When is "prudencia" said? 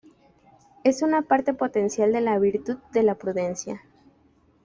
3.13-3.83